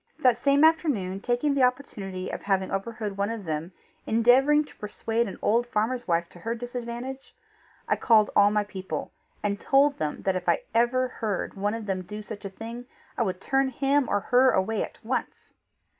That 0.17 0.39
same 0.43 0.63
afternoon, 0.63 1.19
taking 1.21 1.53
the 1.53 1.61
opportunity 1.61 2.31
of 2.31 2.41
having 2.41 2.71
overheard 2.71 3.15
one 3.17 3.29
of 3.29 3.45
them 3.45 3.71
endeavouring 4.07 4.65
to 4.65 4.75
persuade 4.77 5.27
an 5.27 5.37
old 5.43 5.67
farmer's 5.67 6.07
wife 6.07 6.27
to 6.29 6.39
her 6.39 6.55
disadvantage, 6.55 7.35
I 7.87 7.97
called 7.97 8.31
all 8.35 8.49
my 8.49 8.63
people, 8.63 9.11
and 9.43 9.59
told 9.59 9.99
them 9.99 10.23
that 10.23 10.35
if 10.35 10.49
ever 10.73 11.05
I 11.05 11.13
heard 11.17 11.53
one 11.53 11.75
of 11.75 11.85
them 11.85 12.01
do 12.01 12.23
such 12.23 12.45
a 12.45 12.49
thing, 12.49 12.85
I 13.15 13.21
would 13.21 13.39
turn 13.39 13.69
him 13.69 14.09
or 14.09 14.21
her 14.21 14.49
away 14.49 14.81
at 14.83 14.97
once. 15.03 15.53